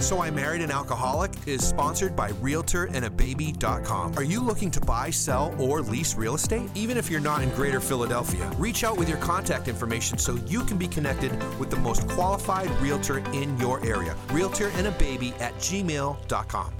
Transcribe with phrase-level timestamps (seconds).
[0.00, 4.14] So I Married an Alcoholic is sponsored by RealtorAndABaby.com.
[4.16, 6.70] Are you looking to buy, sell, or lease real estate?
[6.74, 10.64] Even if you're not in Greater Philadelphia, reach out with your contact information so you
[10.64, 14.14] can be connected with the most qualified realtor in your area.
[14.28, 16.72] RealtorAndABaby at gmail.com.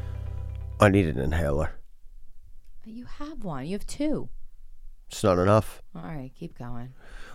[0.80, 1.72] I need an inhaler.
[2.84, 3.66] You have one.
[3.66, 4.28] You have two.
[5.10, 5.82] It's not enough.
[5.94, 6.94] All right, keep going.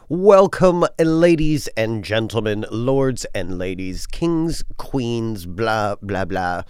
[0.09, 6.63] Welcome, ladies and gentlemen, lords and ladies, kings, queens, blah, blah, blah.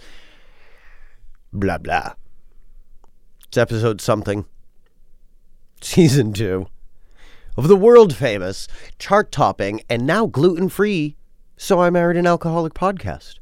[1.52, 2.12] Blah, blah.
[3.48, 4.44] It's episode something.
[5.80, 6.68] Season two
[7.56, 8.68] of the world famous,
[9.00, 11.16] chart topping, and now gluten free
[11.56, 13.40] So I Married an Alcoholic podcast.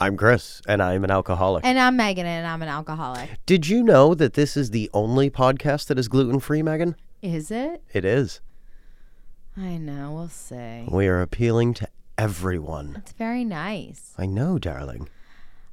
[0.00, 1.66] I'm Chris, and I'm an alcoholic.
[1.66, 3.28] And I'm Megan, and I'm an alcoholic.
[3.44, 6.96] Did you know that this is the only podcast that is gluten free, Megan?
[7.20, 7.82] Is it?
[7.92, 8.40] It is.
[9.58, 10.12] I know.
[10.12, 10.86] We'll see.
[10.88, 12.94] We are appealing to everyone.
[12.98, 14.14] It's very nice.
[14.16, 15.08] I know, darling.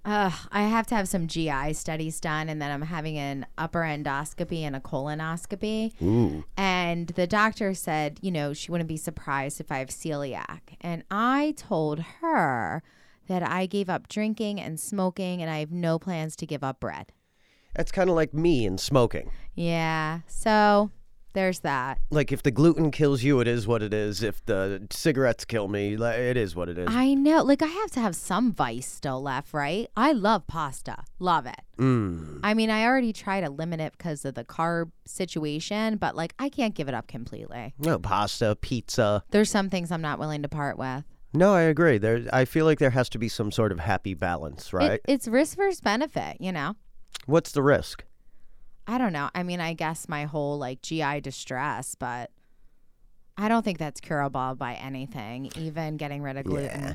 [0.04, 3.82] Uh, I have to have some GI studies done, and then I'm having an upper
[3.82, 6.00] endoscopy and a colonoscopy.
[6.02, 6.44] Ooh.
[6.58, 10.62] And the doctor said, you know, she wouldn't be surprised if I have celiac.
[10.82, 12.84] And I told her
[13.28, 16.80] that I gave up drinking and smoking, and I have no plans to give up
[16.80, 17.12] bread.
[17.76, 19.32] That's kind of like me and smoking.
[19.56, 20.22] Yeah.
[20.28, 20.92] So
[21.36, 22.00] there's that.
[22.10, 24.24] Like if the gluten kills you, it is what it is.
[24.24, 26.88] If the cigarettes kill me, it is what it is.
[26.90, 27.44] I know.
[27.44, 29.88] Like, I have to have some vice still left, right?
[29.96, 31.04] I love pasta.
[31.20, 31.62] Love it.
[31.78, 32.40] Mm.
[32.44, 36.34] I mean, I already try to limit it because of the carb situation, but like,
[36.40, 37.76] I can't give it up completely.
[37.78, 39.24] No pasta, pizza.
[39.30, 41.04] There's some things I'm not willing to part with.
[41.34, 41.98] No, I agree.
[41.98, 44.94] There, I feel like there has to be some sort of happy balance, right?
[44.94, 46.76] It, it's risk versus benefit, you know?
[47.26, 48.06] What's the risk?
[48.88, 49.30] I don't know.
[49.34, 52.32] I mean, I guess my whole like GI distress, but
[53.38, 56.82] I don't think that's curable by anything, even getting rid of gluten.
[56.82, 56.94] Yeah.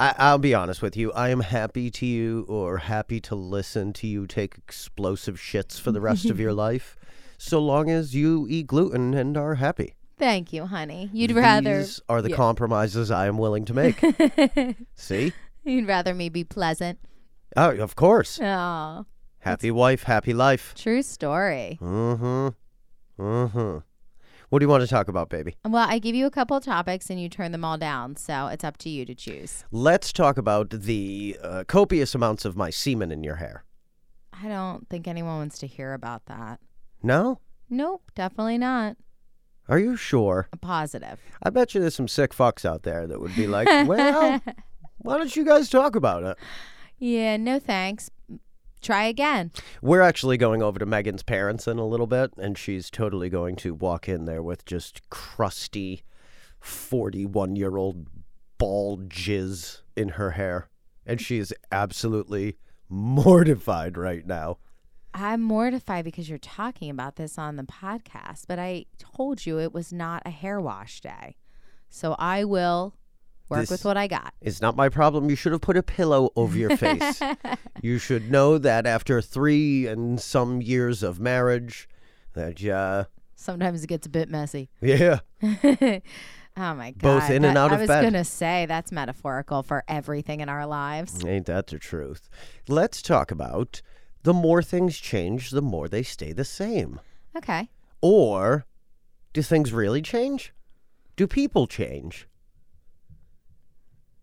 [0.00, 1.10] I, I'll be honest with you.
[1.12, 5.90] I am happy to you or happy to listen to you take explosive shits for
[5.90, 6.96] the rest of your life,
[7.36, 9.94] so long as you eat gluten and are happy.
[10.18, 11.10] Thank you, honey.
[11.12, 12.36] You'd rather These are the Yeah.
[12.36, 14.76] compromises I am willing to make.
[14.94, 15.32] See?
[15.64, 16.98] you'd rather me be pleasant.
[17.56, 18.38] Oh, of course.
[18.40, 19.06] Oh,
[19.40, 20.74] Happy wife, happy life.
[20.76, 21.78] true story.
[21.80, 22.48] Mm-hmm.
[23.22, 23.78] Mm-hmm.
[24.48, 25.56] What do you want to talk about, baby?
[25.64, 28.64] Well, I give you a couple topics and you turn them all down, so it's
[28.64, 29.64] up to you to choose.
[29.70, 33.64] Let's talk about the uh, copious amounts of my semen in your hair.
[34.32, 36.60] I don't think anyone wants to hear about that.
[37.02, 37.40] No?
[37.68, 38.96] Nope, definitely not.
[39.68, 40.48] Are you sure?
[40.52, 41.20] A positive.
[41.42, 44.40] I bet you there's some sick fucks out there that would be like, well,
[44.98, 46.38] why don't you guys talk about it?
[46.98, 48.10] Yeah, no thanks.
[48.80, 49.50] Try again.
[49.82, 53.56] We're actually going over to Megan's parents in a little bit, and she's totally going
[53.56, 56.02] to walk in there with just crusty
[56.60, 58.06] 41 year old
[58.58, 60.68] ball jizz in her hair.
[61.06, 62.58] And she is absolutely
[62.88, 64.58] mortified right now.
[65.14, 69.72] I'm mortified because you're talking about this on the podcast, but I told you it
[69.72, 71.36] was not a hair wash day.
[71.88, 72.94] So I will
[73.48, 74.34] work This- with what I got.
[74.40, 75.30] It's not my problem.
[75.30, 77.20] You should have put a pillow over your face.
[77.82, 81.88] you should know that after three and some years of marriage,
[82.34, 83.04] that, uh,
[83.36, 84.68] Sometimes it gets a bit messy.
[84.80, 85.20] yeah.
[86.60, 87.20] Oh my god.
[87.20, 87.90] Both in and out I of bed.
[87.98, 91.24] I was gonna say that's metaphorical for everything in our lives.
[91.24, 92.28] Ain't that the truth?
[92.66, 93.80] Let's talk about
[94.24, 96.98] the more things change, the more they stay the same.
[97.36, 97.68] Okay.
[98.00, 98.66] Or
[99.32, 100.52] do things really change?
[101.14, 102.26] Do people change?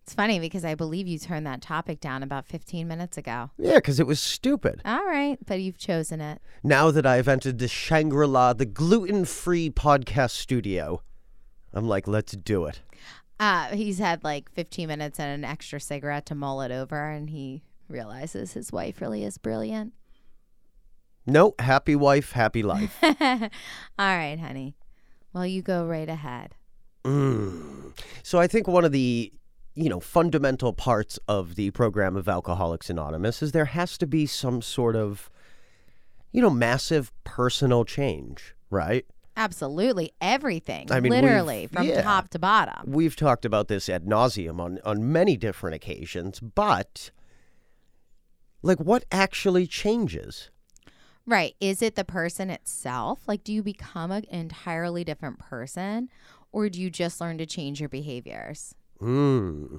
[0.06, 3.50] It's funny because I believe you turned that topic down about 15 minutes ago.
[3.58, 4.80] Yeah, because it was stupid.
[4.84, 6.40] All right, but you've chosen it.
[6.62, 11.02] Now that I've entered the Shangri La, the gluten free podcast studio,
[11.74, 12.82] I'm like, let's do it.
[13.40, 17.30] Uh, he's had like 15 minutes and an extra cigarette to mull it over, and
[17.30, 19.92] he realizes his wife really is brilliant.
[21.26, 22.96] No, happy wife, happy life.
[23.02, 23.08] All
[23.98, 24.76] right, honey.
[25.32, 26.54] Well, you go right ahead.
[27.02, 27.98] Mm.
[28.22, 29.32] So I think one of the
[29.76, 34.26] you know fundamental parts of the program of Alcoholics Anonymous is there has to be
[34.26, 35.30] some sort of
[36.32, 39.06] you know massive personal change, right?
[39.38, 40.12] Absolutely.
[40.20, 40.90] Everything.
[40.90, 42.00] I mean, literally from yeah.
[42.00, 42.90] top to bottom.
[42.90, 47.10] We've talked about this ad nauseum on on many different occasions, but
[48.62, 50.50] like what actually changes?
[51.26, 51.54] Right.
[51.60, 53.26] Is it the person itself?
[53.26, 56.08] Like, do you become an entirely different person
[56.52, 58.74] or do you just learn to change your behaviors?
[58.98, 59.76] Hmm.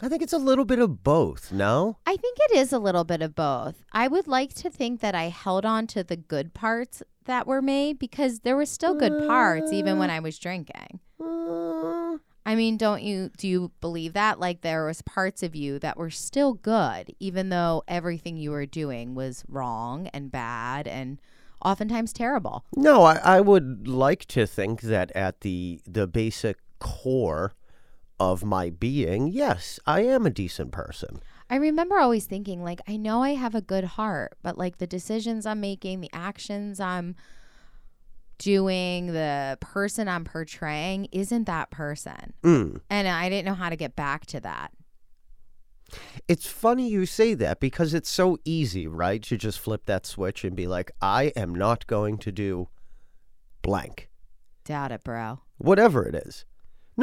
[0.00, 1.52] I think it's a little bit of both.
[1.52, 1.98] No.
[2.06, 3.84] I think it is a little bit of both.
[3.92, 7.62] I would like to think that I held on to the good parts that were
[7.62, 10.98] made because there were still good parts even when I was drinking.
[11.20, 15.78] Uh, I mean, don't you do you believe that like there was parts of you
[15.78, 21.20] that were still good even though everything you were doing was wrong and bad and
[21.64, 22.64] oftentimes terrible.
[22.74, 27.52] No, I, I would like to think that at the the basic core
[28.30, 31.20] of my being, yes, I am a decent person.
[31.50, 34.86] I remember always thinking like I know I have a good heart, but like the
[34.86, 37.16] decisions I'm making, the actions I'm
[38.38, 42.32] doing, the person I'm portraying isn't that person.
[42.42, 42.80] Mm.
[42.88, 44.72] And I didn't know how to get back to that.
[46.26, 49.22] It's funny you say that because it's so easy, right?
[49.24, 52.68] To just flip that switch and be like, I am not going to do
[53.60, 54.08] blank.
[54.64, 55.40] Doubt it, bro.
[55.58, 56.46] Whatever it is.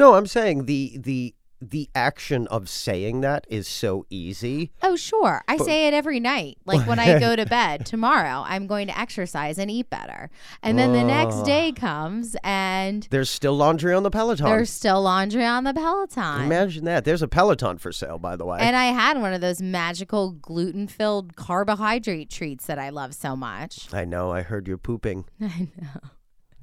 [0.00, 4.72] No, I'm saying the the the action of saying that is so easy.
[4.82, 5.42] Oh, sure.
[5.46, 6.56] I say it every night.
[6.64, 10.30] Like when I go to bed tomorrow, I'm going to exercise and eat better.
[10.62, 11.42] And then the next ah.
[11.42, 14.46] day comes and There's still laundry on the Peloton.
[14.46, 16.46] there's still laundry on the Peloton.
[16.46, 17.04] Imagine that.
[17.04, 18.58] There's a Peloton for sale, by the way.
[18.58, 23.36] and I had one of those magical gluten filled carbohydrate treats that I love so
[23.36, 23.92] much.
[23.92, 24.30] I know.
[24.30, 25.26] I heard you're pooping.
[25.42, 26.00] I know.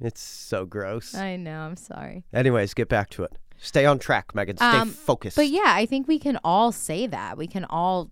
[0.00, 1.14] It's so gross.
[1.14, 1.60] I know.
[1.60, 2.24] I'm sorry.
[2.32, 3.32] Anyways, get back to it.
[3.60, 4.56] Stay on track, Megan.
[4.56, 5.36] Stay Um, focused.
[5.36, 7.36] But yeah, I think we can all say that.
[7.36, 8.10] We can all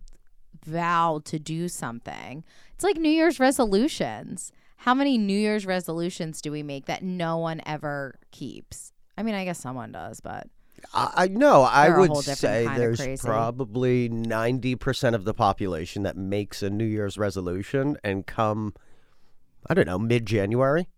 [0.64, 2.42] vow to do something.
[2.74, 4.50] It's like New Year's resolutions.
[4.78, 8.92] How many New Year's resolutions do we make that no one ever keeps?
[9.16, 10.48] I mean, I guess someone does, but
[10.92, 13.26] I, I no, I They're a would whole different say there's crazy.
[13.26, 18.74] probably ninety percent of the population that makes a New Year's resolution and come,
[19.70, 20.88] I don't know, mid January.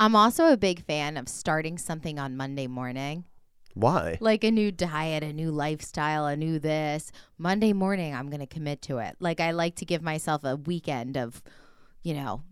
[0.00, 3.24] I'm also a big fan of starting something on Monday morning.
[3.74, 4.18] Why?
[4.20, 7.12] Like a new diet, a new lifestyle, a new this.
[7.36, 9.16] Monday morning, I'm going to commit to it.
[9.20, 11.42] Like I like to give myself a weekend of,
[12.02, 12.42] you know,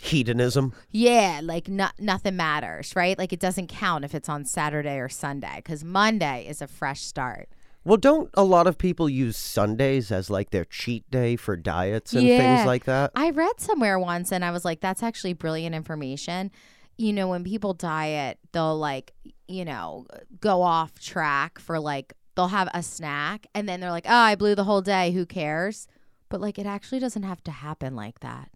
[0.00, 0.72] Hedonism.
[0.90, 3.18] Yeah, like no, nothing matters, right?
[3.18, 7.02] Like it doesn't count if it's on Saturday or Sunday because Monday is a fresh
[7.02, 7.48] start.
[7.90, 12.14] Well, don't a lot of people use Sundays as like their cheat day for diets
[12.14, 12.36] and Yeah.
[12.36, 13.10] things like that?
[13.16, 16.52] I read somewhere once and I was like, that's actually brilliant information.
[16.98, 19.12] You know, when people diet, they'll like,
[19.48, 20.06] you know,
[20.38, 24.36] go off track for like, they'll have a snack and then they're like, oh, I
[24.36, 25.10] blew the whole day.
[25.10, 25.88] Who cares?
[26.28, 28.50] But like, it actually doesn't have to happen like that.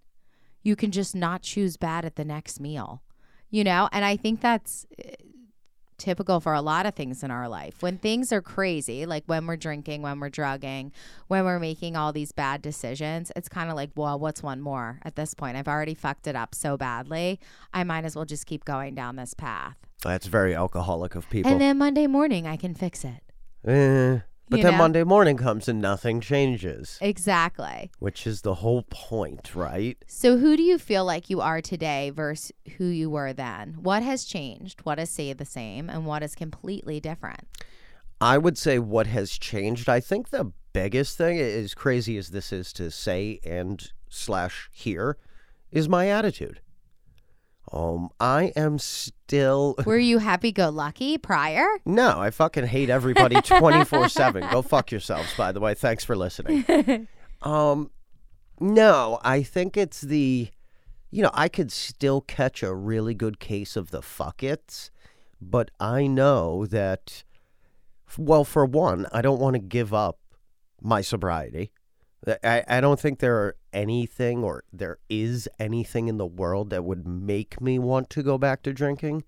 [0.62, 3.02] You can just not choose bad at the next meal,
[3.50, 3.88] you know?
[3.90, 5.10] And I think that's uh,
[5.98, 7.82] typical for a lot of things in our life.
[7.82, 10.92] When things are crazy, like when we're drinking, when we're drugging,
[11.28, 14.98] when we're making all these bad decisions, it's kind of like, well, what's one more
[15.02, 15.56] at this point?
[15.56, 17.40] I've already fucked it up so badly.
[17.72, 19.76] I might as well just keep going down this path.
[20.02, 21.50] That's very alcoholic of people.
[21.50, 23.22] And then Monday morning, I can fix it.
[23.66, 24.78] Eh, but then know?
[24.78, 27.90] Monday morning comes and nothing changes, Exactly.
[27.98, 29.96] which is the whole point, right?
[30.06, 33.76] So, who do you feel like you are today versus who you were then?
[33.80, 34.80] What has changed?
[34.82, 35.88] What has stayed the same?
[35.88, 37.40] And what is completely different?
[38.20, 39.88] I would say what has changed.
[39.88, 45.16] I think the biggest thing, as crazy as this is to say and slash hear,
[45.70, 46.60] is my attitude.
[47.72, 51.66] Um, I am still Were you happy go lucky prior?
[51.84, 52.20] no.
[52.20, 54.46] I fucking hate everybody twenty four seven.
[54.50, 55.34] Go fuck yourselves.
[55.36, 57.08] By the way, thanks for listening.
[57.42, 57.90] um,
[58.60, 60.48] no, I think it's the,
[61.10, 64.90] you know, I could still catch a really good case of the fuck it's,
[65.40, 67.24] but I know that,
[68.16, 70.18] well, for one, I don't want to give up
[70.80, 71.72] my sobriety.
[72.42, 76.84] I, I don't think there are anything or there is anything in the world that
[76.84, 79.24] would make me want to go back to drinking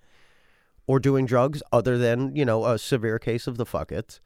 [0.86, 4.20] or doing drugs other than, you know, a severe case of the fuck it.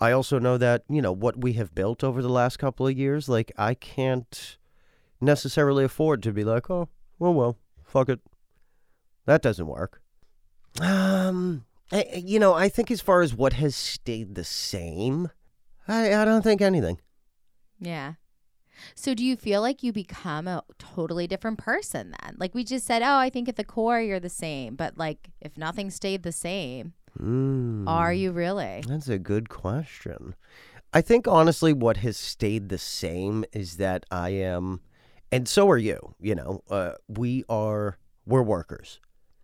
[0.00, 2.96] I also know that, you know, what we have built over the last couple of
[2.96, 4.56] years, like, I can't
[5.20, 6.88] necessarily afford to be like, oh,
[7.18, 8.20] well, well, fuck it.
[9.26, 10.00] That doesn't work.
[10.80, 15.30] Um, I, you know, I think as far as what has stayed the same,
[15.88, 17.00] I, I don't think anything.
[17.80, 18.14] Yeah.
[18.94, 22.36] So do you feel like you become a totally different person then?
[22.38, 25.30] Like we just said, oh, I think at the core you're the same, but like
[25.40, 28.84] if nothing stayed the same, Mm, are you really?
[28.86, 30.34] That's a good question.
[30.92, 34.80] I think honestly, what has stayed the same is that I am,
[35.32, 36.14] and so are you.
[36.20, 39.00] You know, uh, we are we're workers.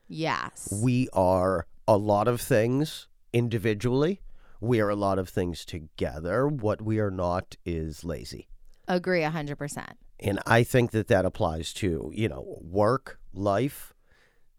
[0.06, 0.72] Yes.
[0.82, 4.20] We are a lot of things individually.
[4.60, 6.46] We are a lot of things together.
[6.46, 8.48] What we are not is lazy.
[8.88, 9.86] Agree 100%.
[10.20, 13.92] And I think that that applies to, you know, work, life.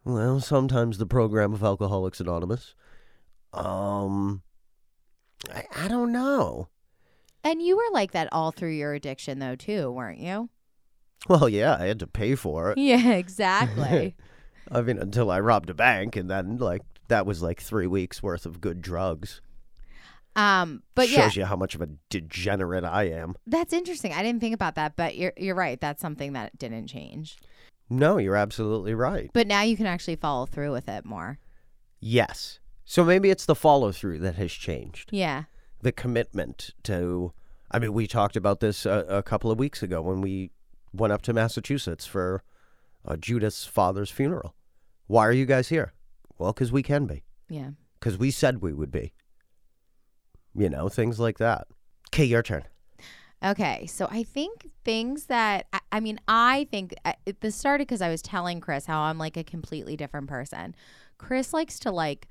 [0.03, 2.75] Well, sometimes the program of Alcoholics Anonymous.
[3.53, 4.43] Um,
[5.53, 6.69] I, I don't know.
[7.43, 10.49] And you were like that all through your addiction though too, weren't you?
[11.27, 12.77] Well, yeah, I had to pay for it.
[12.77, 14.15] Yeah, exactly.
[14.71, 18.21] I mean, until I robbed a bank and then, like, that was like three weeks
[18.21, 19.41] worth of good drugs.
[20.35, 23.35] Um, but yeah, Shows you how much of a degenerate I am.
[23.47, 24.11] that's interesting.
[24.13, 25.79] I didn't think about that, but you're you're right.
[25.79, 27.37] That's something that didn't change.
[27.89, 29.29] No, you're absolutely right.
[29.33, 31.39] But now you can actually follow through with it more.
[31.99, 32.59] Yes.
[32.83, 35.09] So maybe it's the follow through that has changed.
[35.11, 35.43] Yeah.
[35.81, 37.33] The commitment to.
[37.71, 40.51] I mean, we talked about this a, a couple of weeks ago when we
[40.93, 42.43] went up to Massachusetts for
[43.05, 44.55] uh, Judith's father's funeral.
[45.07, 45.93] Why are you guys here?
[46.37, 47.23] Well, because we can be.
[47.49, 47.71] Yeah.
[47.99, 49.13] Because we said we would be.
[50.55, 51.67] You know, things like that.
[52.09, 52.63] Okay, your turn.
[53.43, 58.01] Okay, so I think things that I, I mean, I think uh, this started because
[58.01, 60.75] I was telling Chris how I'm like a completely different person.
[61.17, 62.27] Chris likes to like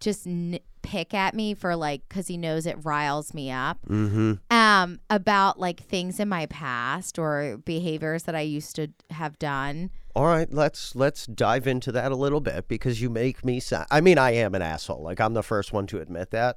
[0.00, 3.78] just n- pick at me for like because he knows it riles me up.
[3.88, 4.34] Mm-hmm.
[4.50, 9.90] Um, about like things in my past or behaviors that I used to have done.
[10.14, 13.86] All right, let's let's dive into that a little bit because you make me sound.
[13.90, 15.02] I mean, I am an asshole.
[15.02, 16.56] Like I'm the first one to admit that,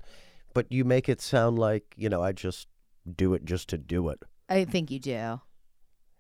[0.54, 2.68] but you make it sound like you know I just
[3.16, 4.20] do it just to do it.
[4.50, 5.18] I think you do.
[5.18, 5.42] All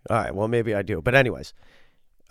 [0.09, 1.53] right, well maybe I do, but anyways,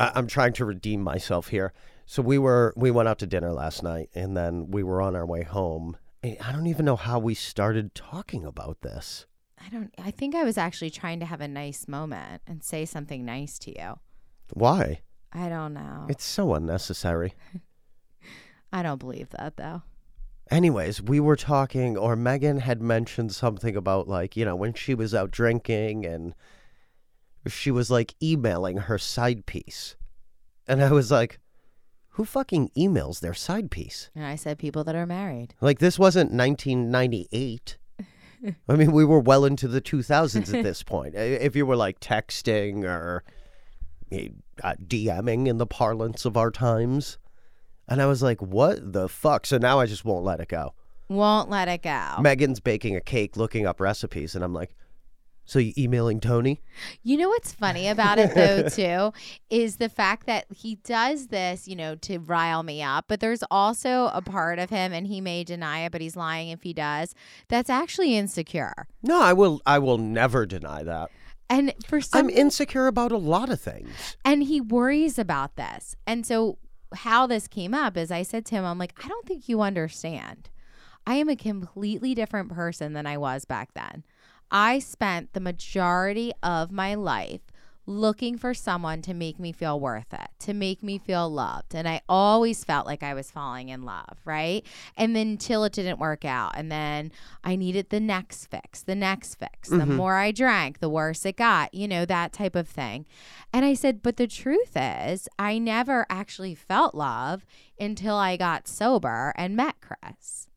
[0.00, 1.72] I- I'm trying to redeem myself here.
[2.06, 5.14] So we were we went out to dinner last night, and then we were on
[5.14, 5.96] our way home.
[6.22, 9.26] And I don't even know how we started talking about this.
[9.64, 9.92] I don't.
[9.98, 13.58] I think I was actually trying to have a nice moment and say something nice
[13.60, 13.98] to you.
[14.54, 15.00] Why?
[15.32, 16.06] I don't know.
[16.08, 17.34] It's so unnecessary.
[18.72, 19.82] I don't believe that though.
[20.50, 24.94] Anyways, we were talking, or Megan had mentioned something about like, you know, when she
[24.94, 26.34] was out drinking and
[27.46, 29.96] she was like emailing her side piece.
[30.66, 31.38] And I was like,
[32.10, 34.10] who fucking emails their side piece?
[34.14, 35.54] And I said people that are married.
[35.60, 37.78] Like, this wasn't 1998.
[38.68, 41.14] I mean, we were well into the 2000s at this point.
[41.14, 43.24] If you were like texting or
[44.10, 44.28] eh,
[44.62, 47.18] uh, DMing in the parlance of our times.
[47.88, 49.46] And I was like, what the fuck?
[49.46, 50.74] So now I just won't let it go.
[51.08, 52.16] Won't let it go.
[52.20, 54.74] Megan's baking a cake, looking up recipes, and I'm like,
[55.46, 56.60] "So you emailing Tony?"
[57.02, 59.18] You know what's funny about it though too
[59.48, 63.42] is the fact that he does this, you know, to rile me up, but there's
[63.50, 66.74] also a part of him and he may deny it, but he's lying if he
[66.74, 67.14] does.
[67.48, 68.86] That's actually insecure.
[69.02, 69.62] No, I will.
[69.64, 71.10] I will never deny that.
[71.48, 73.88] And for some I'm insecure about a lot of things.
[74.26, 75.96] and he worries about this.
[76.06, 76.58] And so
[76.94, 79.60] how this came up is I said to him, I'm like, I don't think you
[79.60, 80.50] understand.
[81.06, 84.04] I am a completely different person than I was back then.
[84.50, 87.47] I spent the majority of my life
[87.88, 91.74] looking for someone to make me feel worth it, to make me feel loved.
[91.74, 94.64] And I always felt like I was falling in love, right?
[94.96, 96.52] And then till it didn't work out.
[96.54, 97.10] And then
[97.42, 99.70] I needed the next fix, the next fix.
[99.70, 99.96] The mm-hmm.
[99.96, 103.06] more I drank, the worse it got, you know, that type of thing.
[103.52, 107.46] And I said, but the truth is, I never actually felt love
[107.80, 110.47] until I got sober and met Chris.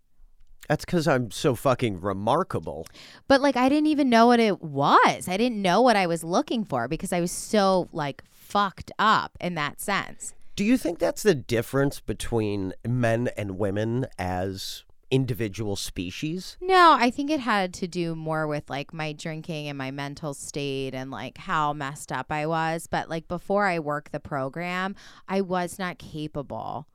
[0.72, 2.88] That's because I'm so fucking remarkable.
[3.28, 5.28] But like I didn't even know what it was.
[5.28, 9.38] I didn't know what I was looking for because I was so like fucked up
[9.42, 10.34] in that sense.
[10.56, 16.56] Do you think that's the difference between men and women as individual species?
[16.62, 20.34] No, I think it had to do more with like my drinking and my mental
[20.34, 22.88] state and like how messed up I was.
[22.88, 24.96] But like before I worked the program,
[25.28, 26.88] I was not capable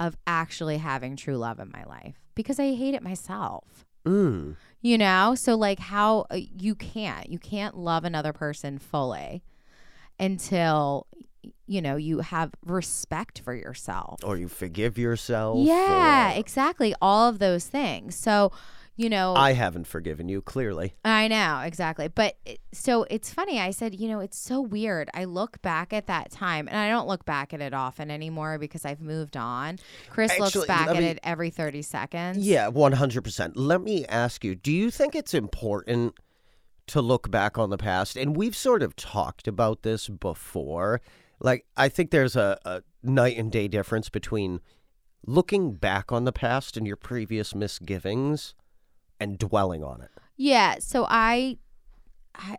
[0.00, 3.84] of actually having true love in my life because I hate it myself.
[4.04, 4.56] Mm.
[4.80, 5.34] You know?
[5.36, 9.42] So like how uh, you can't you can't love another person fully
[10.18, 11.06] until
[11.66, 14.20] you know you have respect for yourself.
[14.24, 15.58] Or you forgive yourself.
[15.58, 16.94] Yeah, or- exactly.
[17.00, 18.16] All of those things.
[18.16, 18.52] So,
[19.00, 20.94] you know, I haven't forgiven you, clearly.
[21.04, 22.08] I know, exactly.
[22.08, 23.58] But it- so it's funny.
[23.58, 25.08] I said, you know, it's so weird.
[25.14, 28.58] I look back at that time and I don't look back at it often anymore
[28.58, 29.78] because I've moved on.
[30.10, 32.38] Chris Actually, looks back at me- it every 30 seconds.
[32.46, 33.52] Yeah, 100%.
[33.56, 36.14] Let me ask you do you think it's important
[36.88, 38.16] to look back on the past?
[38.16, 41.00] And we've sort of talked about this before.
[41.40, 44.60] Like, I think there's a, a night and day difference between
[45.26, 48.54] looking back on the past and your previous misgivings
[49.20, 50.10] and dwelling on it.
[50.36, 50.76] Yeah.
[50.80, 51.58] So I,
[52.34, 52.56] I,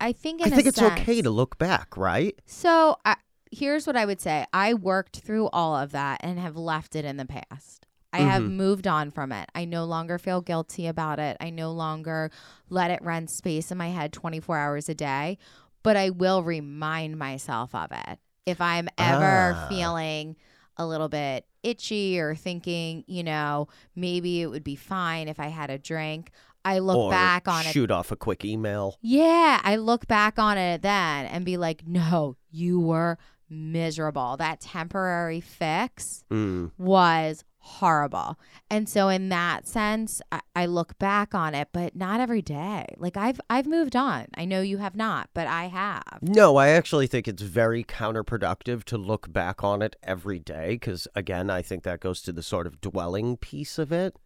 [0.00, 2.38] I think in I think it's okay to look back, right?
[2.46, 3.16] So I,
[3.52, 7.04] here's what I would say I worked through all of that and have left it
[7.04, 7.86] in the past.
[8.10, 8.52] I have Mhm.
[8.56, 9.50] moved on from it.
[9.54, 11.36] I no longer feel guilty about it.
[11.40, 12.30] I no longer
[12.70, 15.36] let it run space in my head 24 hours a day,
[15.82, 18.18] but I will remind myself of it.
[18.46, 19.66] If I'm ever Ah.
[19.68, 20.36] feeling
[20.78, 25.48] a little bit itchy or thinking, you know, maybe it would be fine if I
[25.48, 26.30] had a drink,
[26.64, 28.96] I look or back on it shoot off a quick email.
[29.00, 33.18] yeah, I look back on it then and be like, no, you were
[33.48, 34.36] miserable.
[34.36, 36.70] That temporary fix Mm.
[36.78, 38.38] was horrible.
[38.70, 42.86] And so in that sense, I, I look back on it, but not every day.
[42.96, 44.26] Like I've I've moved on.
[44.36, 46.18] I know you have not, but I have.
[46.22, 51.08] No, I actually think it's very counterproductive to look back on it every day because,
[51.14, 54.16] again, I think that goes to the sort of dwelling piece of it.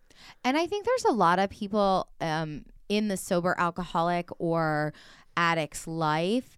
[0.45, 4.93] And I think there's a lot of people um, in the sober alcoholic or
[5.37, 6.57] addict's life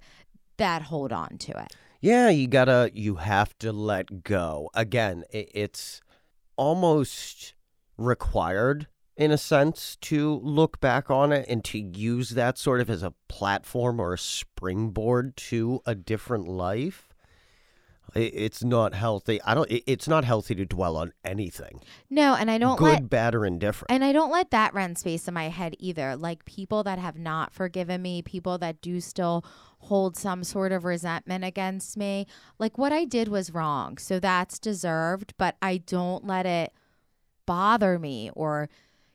[0.56, 1.74] that hold on to it.
[2.00, 4.68] Yeah, you gotta, you have to let go.
[4.74, 6.02] Again, i it's
[6.56, 7.54] almost
[7.96, 12.90] required in a sense to look back on it and to use that sort of
[12.90, 17.13] as a platform or a springboard to a different life.
[18.14, 19.40] It's not healthy.
[19.42, 19.68] I don't.
[19.70, 21.80] It's not healthy to dwell on anything,
[22.10, 23.90] No, and I don't good, let bad, or indifferent.
[23.90, 26.16] and I don't let that rent space in my head either.
[26.16, 29.44] Like people that have not forgiven me, people that do still
[29.78, 32.26] hold some sort of resentment against me.
[32.58, 33.98] Like what I did was wrong.
[33.98, 36.72] So that's deserved, but I don't let it
[37.46, 38.68] bother me or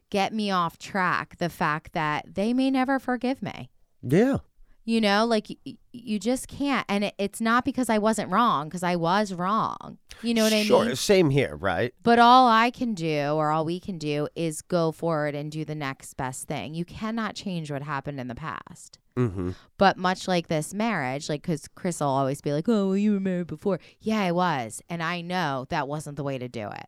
[0.10, 3.70] get me off track the fact that they may never forgive me.
[4.02, 4.38] yeah,
[4.86, 6.86] You know, like y- you just can't.
[6.90, 9.98] And it, it's not because I wasn't wrong, because I was wrong.
[10.22, 10.66] You know what I mean?
[10.66, 10.86] sure.
[10.86, 10.96] mean?
[10.96, 11.94] Same here, right?
[12.04, 15.64] But all I can do, or all we can do, is go forward and do
[15.64, 16.74] the next best thing.
[16.74, 18.98] You cannot change what happened in the past.
[19.16, 19.52] Mm-hmm.
[19.78, 23.14] But much like this marriage, like, because Chris will always be like, oh, well, you
[23.14, 23.80] were married before.
[24.00, 24.82] Yeah, I was.
[24.90, 26.86] And I know that wasn't the way to do it.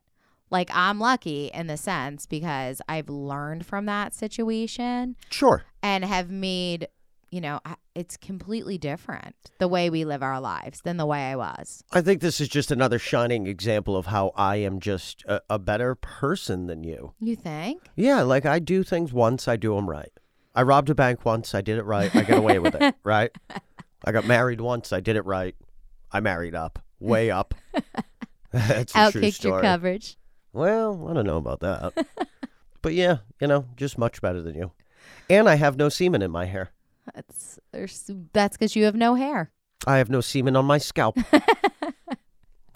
[0.49, 5.63] Like, I'm lucky in the sense because I've learned from that situation Sure.
[5.81, 6.87] and have made,
[7.31, 11.31] you know, I- it's completely different the way we live our lives than the way
[11.31, 11.83] I was.
[11.91, 15.57] I think this is just another shining example of how I am just a, a
[15.57, 17.13] better person than you.
[17.19, 17.89] You think?
[17.95, 20.11] Yeah, like I do things once, I do them right.
[20.53, 23.31] I robbed a bank once, I did it right, I got away with it, right?
[24.05, 25.55] I got married once, I did it right.
[26.11, 27.53] I married up, way up.
[28.51, 29.53] That's a true Outkicked story.
[29.53, 30.17] your coverage.
[30.51, 32.05] Well, I don't know about that.
[32.81, 34.71] but yeah, you know, just much better than you.
[35.29, 36.71] And I have no semen in my hair.
[37.13, 39.51] That's there's, that's because you have no hair.
[39.87, 41.17] I have no semen on my scalp.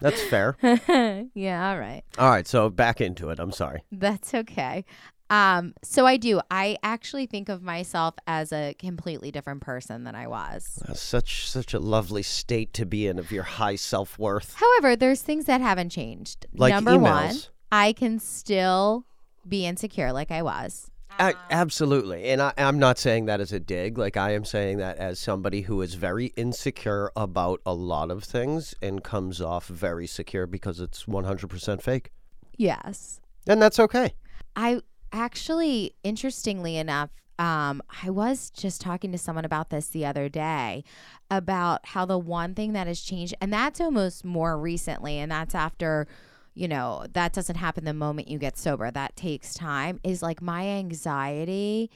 [0.00, 0.56] That's fair.
[1.34, 2.02] yeah, all right.
[2.18, 3.38] All right, so back into it.
[3.38, 3.82] I'm sorry.
[3.90, 4.84] That's okay.
[5.30, 6.40] Um, so I do.
[6.50, 10.80] I actually think of myself as a completely different person than I was.
[10.86, 14.54] That's such such a lovely state to be in of your high self worth.
[14.54, 16.46] However, there's things that haven't changed.
[16.52, 17.48] Like Number one, emails.
[17.72, 19.06] I can still
[19.48, 20.90] be insecure like I was.
[21.18, 22.26] Absolutely.
[22.26, 23.98] And I, I'm not saying that as a dig.
[23.98, 28.24] Like, I am saying that as somebody who is very insecure about a lot of
[28.24, 32.10] things and comes off very secure because it's 100% fake.
[32.56, 33.20] Yes.
[33.46, 34.14] And that's okay.
[34.54, 34.80] I
[35.12, 40.84] actually, interestingly enough, um, I was just talking to someone about this the other day
[41.30, 45.54] about how the one thing that has changed, and that's almost more recently, and that's
[45.54, 46.06] after,
[46.56, 48.90] you know, that doesn't happen the moment you get sober.
[48.90, 51.90] That takes time, is like my anxiety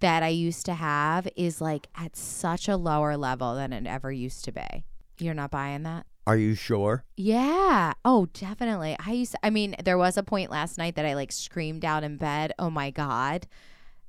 [0.00, 4.10] that I used to have is like at such a lower level than it ever
[4.10, 4.84] used to be.
[5.18, 6.06] You're not buying that?
[6.26, 7.04] Are you sure?
[7.18, 7.92] Yeah.
[8.02, 8.96] Oh, definitely.
[9.04, 12.02] I used I mean, there was a point last night that I like screamed out
[12.02, 13.46] in bed, "Oh my god."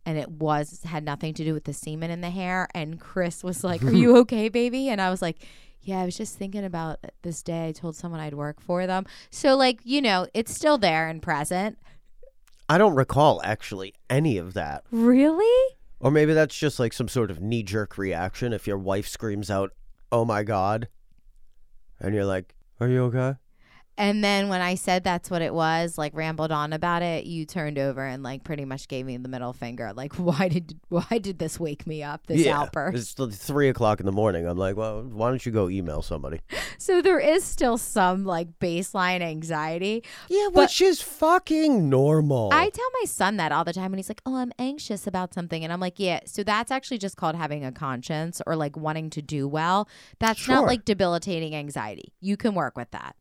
[0.05, 3.43] And it was had nothing to do with the semen in the hair and Chris
[3.43, 5.45] was like, "Are you okay, baby?" And I was like,
[5.83, 9.05] "Yeah, I was just thinking about this day I told someone I'd work for them."
[9.29, 11.77] So like, you know, it's still there and present.
[12.69, 14.83] I don't recall actually any of that.
[14.91, 15.75] Really?
[15.99, 19.49] Or maybe that's just like some sort of knee jerk reaction if your wife screams
[19.49, 19.71] out,
[20.11, 20.87] oh my God.
[21.99, 23.35] And you're like, are you okay?
[23.97, 27.45] And then when I said that's what it was, like rambled on about it, you
[27.45, 29.93] turned over and like pretty much gave me the middle finger.
[29.93, 32.25] Like, why did why did this wake me up?
[32.27, 32.97] This outburst.
[32.97, 34.47] It's still three o'clock in the morning.
[34.47, 36.39] I'm like, well, why don't you go email somebody?
[36.79, 40.03] So there is still some like baseline anxiety.
[40.27, 42.49] Yeah, which is fucking normal.
[42.51, 45.33] I tell my son that all the time and he's like, "Oh, I'm anxious about
[45.33, 48.75] something." And I'm like, "Yeah, so that's actually just called having a conscience or like
[48.75, 49.87] wanting to do well.
[50.19, 50.55] That's Sure.
[50.55, 52.11] not like debilitating anxiety.
[52.19, 53.15] You can work with that."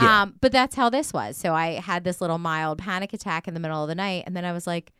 [0.00, 0.22] Yeah.
[0.22, 1.36] Um, but that's how this was.
[1.36, 4.36] So I had this little mild panic attack in the middle of the night and
[4.36, 4.92] then I was like,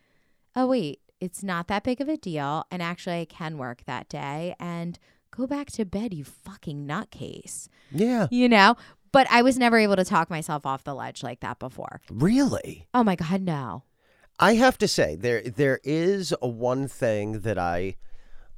[0.55, 4.09] "Oh, wait, it's not that big of a deal and actually I can work that
[4.09, 4.99] day and
[5.31, 8.77] go back to bed, you fucking nutcase." yeah, You know?
[9.13, 12.01] But I was never able to talk myself off the ledge like that before.
[12.11, 12.87] really.
[12.93, 13.85] Oh my god, no.
[14.39, 17.97] I have to say there there is a one thing that I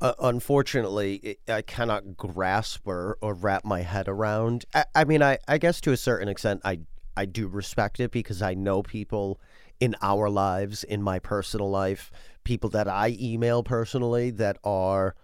[0.00, 4.64] uh, unfortunately I cannot grasp or, or wrap my head around.
[4.74, 6.80] I, I mean, I, I guess to a certain extent I
[7.16, 9.40] I do respect it because I know people
[9.80, 12.12] in our lives, in my personal life,
[12.44, 15.14] people that I email personally that are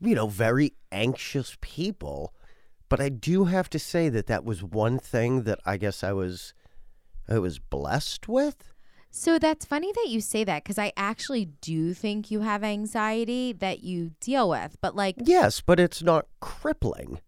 [0.00, 2.34] you know very anxious people
[2.88, 6.12] But I do have to say that that was one thing that I guess I
[6.12, 6.54] was
[7.28, 8.72] I was blessed with.
[9.18, 13.54] So that's funny that you say that because I actually do think you have anxiety
[13.54, 14.76] that you deal with.
[14.82, 17.20] But like, Yes, but it's not crippling.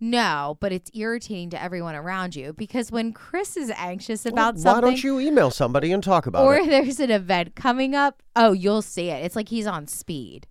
[0.00, 4.54] no, but it's irritating to everyone around you because when Chris is anxious Well, about
[4.56, 4.82] Why something.
[4.82, 6.62] Why don't you email somebody and talk about or it?
[6.62, 9.24] Or there's an event coming up, oh, you'll see it.
[9.24, 10.48] It's like he's on speed.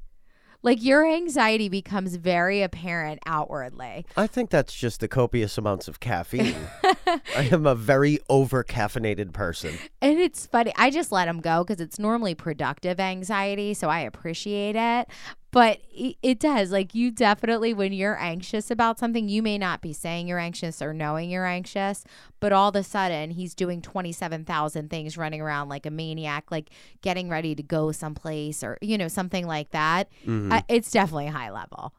[0.64, 4.06] Like your anxiety becomes very apparent outwardly.
[4.16, 6.56] I think that's just the copious amounts of caffeine.
[6.84, 9.78] I am a very over caffeinated person.
[10.02, 10.72] And it's funny.
[10.78, 13.74] I just let them go because it's normally productive anxiety.
[13.74, 15.10] So I appreciate it.
[15.54, 16.72] But it, it does.
[16.72, 20.82] Like, you definitely, when you're anxious about something, you may not be saying you're anxious
[20.82, 22.04] or knowing you're anxious,
[22.40, 26.72] but all of a sudden he's doing 27,000 things running around like a maniac, like
[27.04, 30.10] getting ready to go someplace or, you know, something like that.
[30.52, 31.94] Uh, it's definitely high level,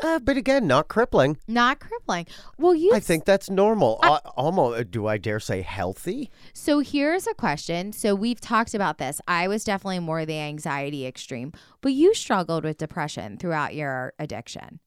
[0.00, 1.36] Uh, but again, not crippling.
[1.46, 2.26] not crippling.
[2.58, 4.00] Well, you I think that's normal.
[4.02, 6.30] Al- almost, do I dare say healthy?
[6.52, 7.92] So here's a question.
[7.92, 9.20] So we've talked about this.
[9.28, 14.80] I was definitely more the anxiety extreme, but you struggled with depression throughout your addiction.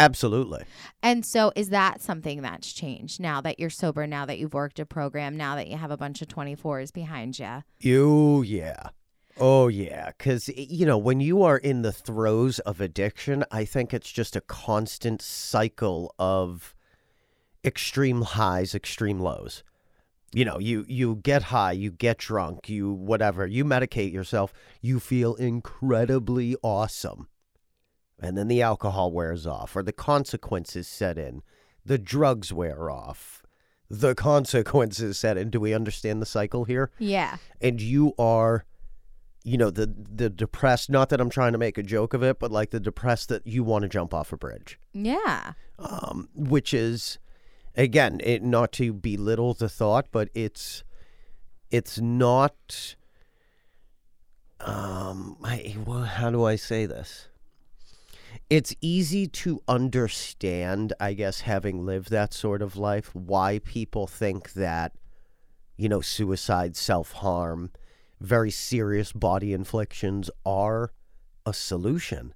[0.00, 0.62] Absolutely.
[1.02, 4.78] And so is that something that's changed now that you're sober, now that you've worked
[4.78, 7.64] a program, now that you have a bunch of 24s behind you?
[7.80, 8.90] You, yeah.
[9.40, 10.08] Oh, yeah.
[10.16, 14.36] Because, you know, when you are in the throes of addiction, I think it's just
[14.36, 16.74] a constant cycle of
[17.64, 19.62] extreme highs, extreme lows.
[20.32, 25.00] You know, you you get high, you get drunk, you whatever, you medicate yourself, you
[25.00, 27.28] feel incredibly awesome.
[28.20, 31.42] And then the alcohol wears off or the consequences set in.
[31.84, 33.42] The drugs wear off.
[33.88, 35.48] The consequences set in.
[35.48, 36.90] Do we understand the cycle here?
[36.98, 37.38] Yeah.
[37.60, 38.66] and you are
[39.44, 42.38] you know the the depressed not that i'm trying to make a joke of it
[42.38, 45.52] but like the depressed that you want to jump off a bridge Yeah.
[45.78, 47.18] um which is
[47.76, 50.82] again it not to belittle the thought but it's
[51.70, 52.96] it's not
[54.60, 57.28] um I, well, how do i say this
[58.50, 64.52] it's easy to understand i guess having lived that sort of life why people think
[64.54, 64.92] that
[65.80, 67.70] you know, suicide, self harm,
[68.20, 70.92] very serious body inflictions are
[71.46, 72.34] a solution.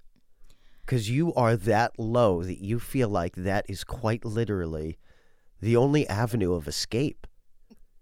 [0.80, 4.98] Because you are that low that you feel like that is quite literally
[5.60, 7.26] the only avenue of escape.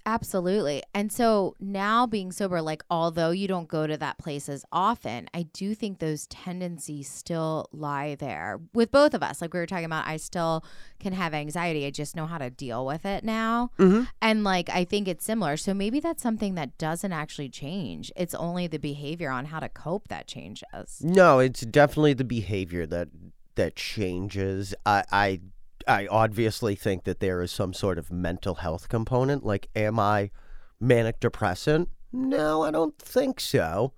[0.06, 0.82] Absolutely.
[0.94, 5.28] And so now being sober, like, although you don't go to that place as often,
[5.34, 9.40] I do think those tendencies still lie there with both of us.
[9.40, 10.64] Like we were talking about, I still
[10.98, 11.86] can have anxiety.
[11.86, 13.70] I just know how to deal with it now.
[13.78, 14.04] Mm-hmm.
[14.22, 15.56] And like, I think it's similar.
[15.56, 18.10] So maybe that's something that doesn't actually change.
[18.16, 21.00] It's only the behavior on how to cope that changes.
[21.02, 23.08] No, it's definitely the behavior that
[23.56, 24.74] that changes.
[24.86, 25.40] I I
[25.90, 29.44] I obviously think that there is some sort of mental health component.
[29.44, 30.30] Like, am I
[30.78, 31.88] manic depressant?
[32.12, 33.92] No, I don't think so.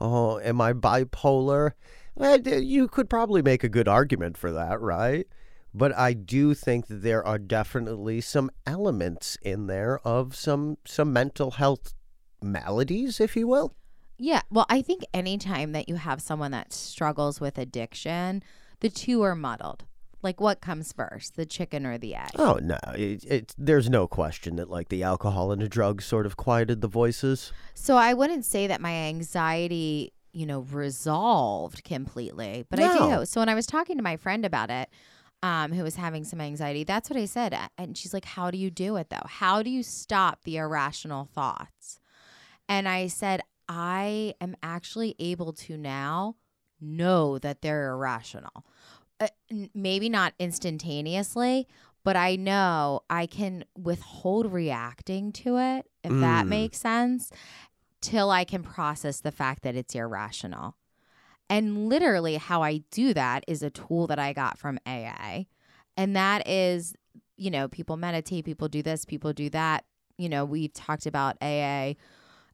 [0.00, 1.72] Oh, am I bipolar?
[2.20, 5.26] Eh, you could probably make a good argument for that, right?
[5.72, 11.12] But I do think that there are definitely some elements in there of some some
[11.12, 11.94] mental health
[12.42, 13.74] maladies, if you will.
[14.18, 14.42] Yeah.
[14.50, 18.42] Well, I think anytime that you have someone that struggles with addiction,
[18.80, 19.84] the two are muddled.
[20.22, 22.30] Like, what comes first, the chicken or the egg?
[22.36, 26.26] Oh no, it, it, there's no question that like the alcohol and the drugs sort
[26.26, 27.52] of quieted the voices.
[27.74, 33.24] So I wouldn't say that my anxiety, you know, resolved completely, but I do.
[33.24, 34.90] So when I was talking to my friend about it,
[35.42, 37.56] um, who was having some anxiety, that's what I said.
[37.78, 39.26] And she's like, How do you do it though?
[39.26, 41.98] How do you stop the irrational thoughts?
[42.68, 46.36] And I said, I am actually able to now
[46.80, 48.64] know that they're irrational.
[49.20, 49.28] Uh,
[49.74, 51.68] maybe not instantaneously,
[52.04, 56.48] but I know I can withhold reacting to it, if that Mm.
[56.48, 57.30] makes sense,
[58.00, 60.76] till I can process the fact that it's irrational.
[61.50, 65.46] And literally, how I do that is a tool that I got from AA.
[65.96, 66.94] And that is,
[67.36, 69.84] you know, people meditate, people do this, people do that.
[70.16, 71.96] You know, we talked about AA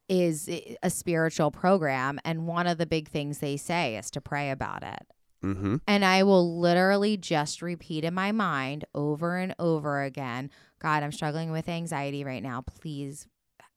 [0.09, 0.49] is
[0.83, 2.19] a spiritual program.
[2.25, 5.05] And one of the big things they say is to pray about it.
[5.43, 5.75] Mm-hmm.
[5.85, 11.11] And I will literally just repeat in my mind over and over again God, I'm
[11.11, 12.61] struggling with anxiety right now.
[12.61, 13.27] Please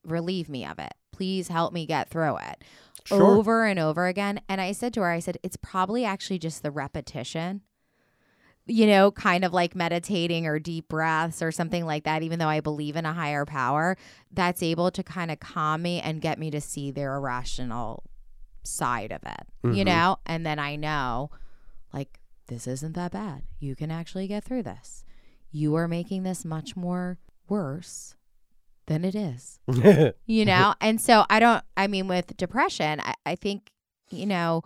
[0.04, 0.92] relieve me of it.
[1.12, 2.62] Please help me get through it.
[3.04, 3.22] Sure.
[3.36, 4.40] Over and over again.
[4.48, 7.62] And I said to her, I said, it's probably actually just the repetition,
[8.66, 12.48] you know, kind of like meditating or deep breaths or something like that, even though
[12.48, 13.96] I believe in a higher power
[14.30, 18.04] that's able to kind of calm me and get me to see their irrational
[18.62, 19.86] side of it, you Mhm.
[19.86, 20.16] know?
[20.26, 21.30] And then I know
[21.92, 23.42] like this isn't that bad.
[23.58, 25.04] You can actually get through this.
[25.52, 28.14] You are making this much more worse
[28.86, 29.58] than it is.
[30.26, 30.74] you know?
[30.80, 33.70] And so I don't, I mean, with depression, I, I think,
[34.10, 34.62] you know,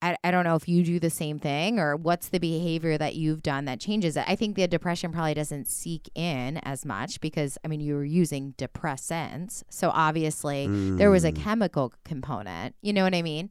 [0.00, 3.16] I, I don't know if you do the same thing or what's the behavior that
[3.16, 4.24] you've done that changes it.
[4.28, 8.04] I think the depression probably doesn't seek in as much because, I mean, you were
[8.04, 9.62] using depressants.
[9.70, 11.36] So obviously there was a Mm.
[11.42, 12.74] chemical component.
[12.80, 13.50] You know what I mean?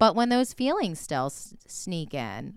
[0.00, 2.54] But when those feelings still s- sneak in,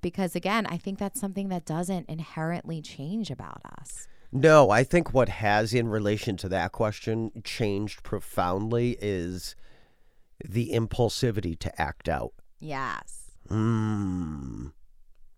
[0.00, 4.08] because again, I think that's something that doesn't inherently change about us.
[4.32, 9.54] No, I think what has in relation to that question changed profoundly is
[10.42, 12.32] the impulsivity to act out.
[12.58, 13.30] Yes.
[13.50, 14.72] Mm.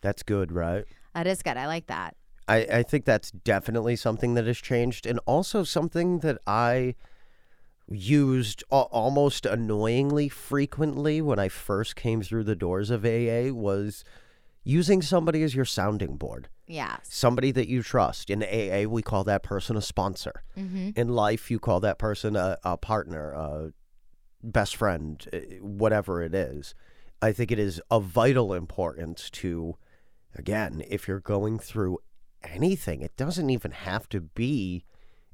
[0.00, 0.84] That's good, right?
[1.14, 1.56] That is good.
[1.56, 2.14] I like that.
[2.46, 6.94] I, I think that's definitely something that has changed, and also something that I
[7.90, 14.05] used al- almost annoyingly frequently when I first came through the doors of AA was
[14.64, 17.01] using somebody as your sounding board, Yes.
[17.05, 18.29] somebody that you trust.
[18.29, 20.42] In AA, we call that person a sponsor.
[20.57, 20.90] Mm-hmm.
[20.96, 23.72] In life, you call that person a, a partner, a
[24.42, 26.74] best friend, eh, whatever it is.
[27.22, 29.77] I think it is of vital importance to,
[30.37, 31.98] again, if you're going through
[32.44, 34.85] anything, it doesn't even have to be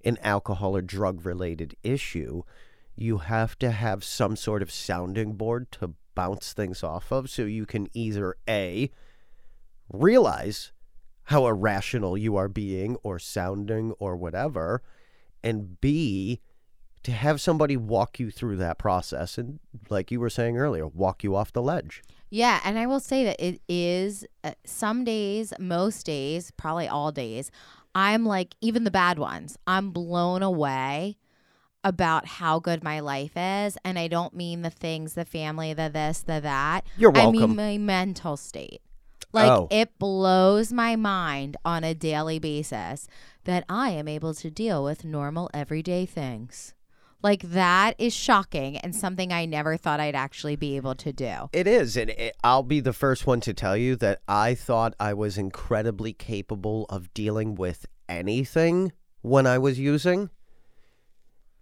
[0.05, 2.43] an alcohol or drug related issue.
[2.97, 7.43] You have to have some sort of sounding board to bounce things off of so
[7.43, 8.91] you can either A,
[9.93, 10.73] realize
[11.25, 14.83] how irrational you are being or sounding or whatever,
[15.43, 16.41] and B,
[17.03, 19.59] to have somebody walk you through that process and,
[19.91, 22.03] like you were saying earlier, walk you off the ledge.
[22.31, 27.13] Yeah, and I will say that it is uh, some days, most days, probably all
[27.13, 27.51] days,
[27.95, 29.57] I'm like even the bad ones.
[29.67, 31.17] I'm blown away
[31.83, 35.91] about how good my life is, and I don't mean the things, the family, the
[35.93, 36.87] this, the that.
[36.97, 37.43] You're welcome.
[37.43, 38.81] I mean my mental state.
[39.33, 39.69] Like Oh.
[39.71, 43.09] it blows my mind on a daily basis
[43.45, 46.74] that I am able to deal with normal everyday things.
[47.25, 51.49] Like that is shocking and something I never thought I'd actually be able to do.
[51.55, 54.95] It is, and it, I'll be the first one to tell you that I thought
[55.01, 60.29] I was incredibly capable of dealing with anything when I was using,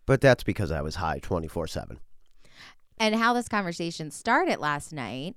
[0.05, 2.01] but that's because I was high 24 7.
[2.99, 5.37] and how this conversation started last night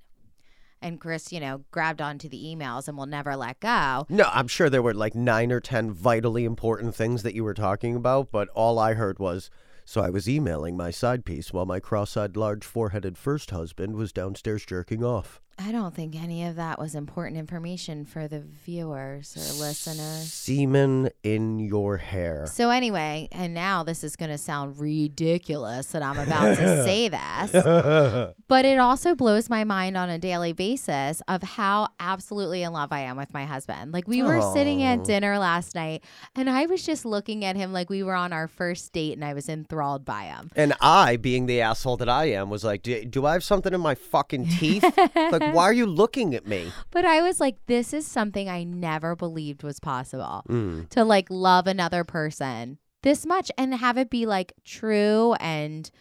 [0.82, 4.48] and chris you know grabbed onto the emails and will never let go No, I'm
[4.48, 8.32] sure there were like nine or 10 vitally important things that you were talking about,
[8.32, 9.52] but all I heard was
[9.86, 13.96] so I was emailing my side piece while my cross eyed, large foreheaded first husband
[13.96, 15.40] was downstairs jerking off.
[15.58, 21.10] I don't think any of that was important information for the viewers or listeners Semen
[21.24, 22.46] in your hair.
[22.48, 27.08] so anyway and now this is going to sound ridiculous that i'm about to say
[27.08, 32.74] this but it also blows my mind on a daily basis of how absolutely in
[32.74, 36.04] love i am with my husband like we were sitting at dinner last night
[36.36, 39.24] and i was just looking at him like we were on our first date and
[39.24, 42.82] i was enthralled by him And I, being the asshole that I am, was like,
[42.82, 44.84] do, do I have something in my fucking teeth?
[45.16, 46.72] like, why are you looking at me?
[46.92, 50.90] But I was like, this is something I never believed was possible Mm.
[50.90, 55.92] to like love another person this much and have it be like true and,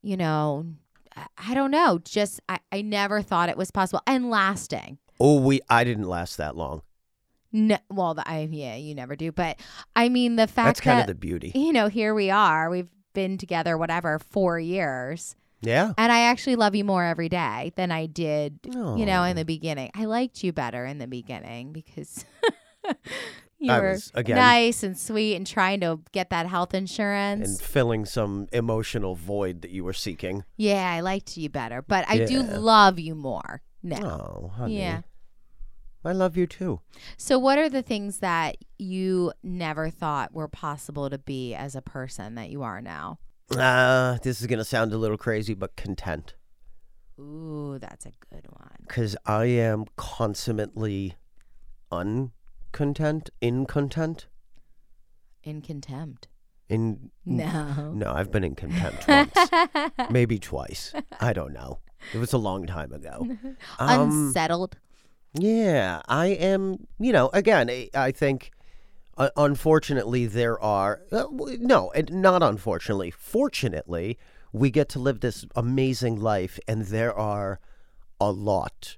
[0.00, 0.64] you know,
[1.14, 1.98] I, I don't know.
[2.02, 4.96] Just, I, I never thought it was possible and lasting.
[5.20, 6.80] Oh, we, I didn't last that long.
[7.52, 9.30] No, well, the, I, yeah, you never do.
[9.32, 9.58] But
[9.96, 11.52] I mean, the fact That's kind that, of the beauty.
[11.54, 15.34] you know, here we are, we've been together, whatever, four years.
[15.60, 15.92] Yeah.
[15.98, 19.44] And I actually love you more every day than I did you know, in the
[19.44, 19.90] beginning.
[19.94, 22.24] I liked you better in the beginning because
[23.58, 27.48] you I were was, again- nice and sweet and trying to get that health insurance
[27.48, 30.44] And filling some emotional void that you were seeking.
[30.56, 34.04] yeah, I liked you better, but I do love you more now.
[34.04, 34.78] Oh, honey.
[34.78, 35.00] Yeah.
[36.04, 36.80] I love you too.
[37.16, 41.82] So, what are the things that you never thought were possible to be as a
[41.82, 43.18] person that you are now?
[43.56, 46.34] Uh, this is going to sound a little crazy, but content.
[47.18, 48.76] Ooh, that's a good one.
[48.86, 51.14] Because I am consummately
[51.90, 54.26] uncontent, incontent.
[55.42, 56.28] In contempt.
[56.68, 57.92] In No.
[57.94, 59.32] no, I've been in contempt once,
[60.10, 60.92] maybe twice.
[61.18, 61.80] I don't know.
[62.12, 63.26] It was a long time ago.
[63.78, 64.76] Um, Unsettled.
[65.34, 66.86] Yeah, I am.
[66.98, 68.50] You know, again, I, I think.
[69.18, 71.24] Uh, unfortunately, there are uh,
[71.58, 73.10] no, and not unfortunately.
[73.10, 74.16] Fortunately,
[74.52, 77.58] we get to live this amazing life, and there are
[78.20, 78.96] a lot,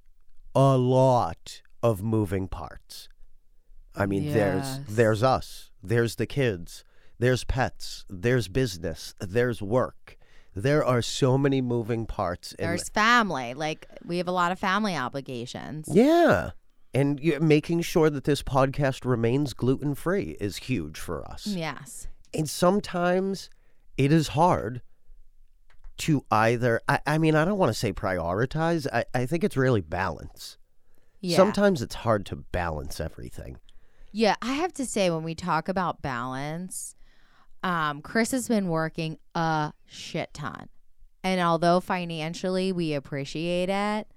[0.55, 3.09] a lot of moving parts.
[3.97, 4.81] I mean, there's Yes.
[4.89, 6.85] there's us, there's the kids,
[7.19, 10.19] there's pets, there's business, there's work.
[10.55, 12.53] There are so many moving parts.
[12.53, 13.55] in There's family.
[13.55, 15.89] Like, we have a lot of family obligations.
[15.91, 16.51] Yeah.
[16.93, 21.47] And making sure that this podcast remains gluten free is huge for us.
[21.47, 22.09] Yes.
[22.35, 23.49] And sometimes
[23.97, 24.83] it is hard
[25.99, 29.57] to either, I, I mean, I don't want to say prioritize, I, I think it's
[29.57, 30.59] really balance.
[31.21, 31.37] Yeah.
[31.37, 33.59] Sometimes it's hard to balance everything.
[34.11, 36.97] Yeah, I have to say when we talk about balance,
[37.63, 40.69] um, Chris has been working a shit ton.
[41.23, 44.09] And although financially we appreciate it,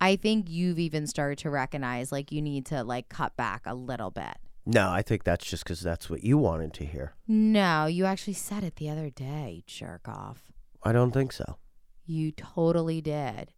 [0.00, 3.74] I think you've even started to recognize like you need to like cut back a
[3.74, 4.36] little bit.
[4.66, 7.14] No, I think that's just because that's what you wanted to hear.
[7.28, 10.52] No, you actually said it the other day, jerk off.
[10.82, 11.58] I don't think so.
[12.06, 13.52] You totally did.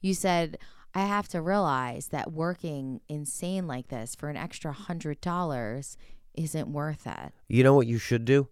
[0.00, 0.58] You said,
[0.94, 5.96] I have to realize that working insane like this for an extra hundred dollars
[6.34, 7.32] isn't worth it.
[7.48, 8.48] You know what you should do?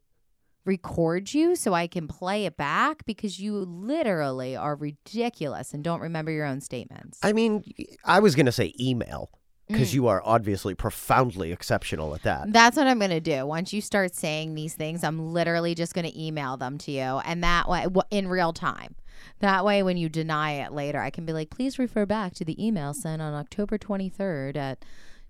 [0.68, 6.00] Record you so I can play it back because you literally are ridiculous and don't
[6.00, 7.18] remember your own statements.
[7.24, 7.64] I mean,
[8.04, 9.30] I was going to say email
[9.66, 9.94] because Mm.
[9.94, 12.52] you are obviously profoundly exceptional at that.
[12.52, 13.44] That's what I'm going to do.
[13.46, 17.00] Once you start saying these things, I'm literally just going to email them to you
[17.24, 18.94] and that way in real time.
[19.40, 22.44] That way when you deny it later, I can be like, "Please refer back to
[22.44, 24.84] the email sent on October 23rd at